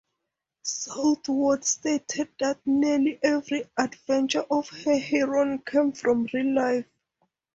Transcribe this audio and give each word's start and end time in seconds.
Southworth 0.63 1.63
stated 1.63 2.29
that 2.39 2.59
nearly 2.65 3.19
every 3.21 3.65
adventure 3.77 4.43
of 4.49 4.67
her 4.67 4.97
heroine 4.97 5.59
came 5.59 5.91
from 5.91 6.27
real 6.33 6.55
life. 6.55 6.87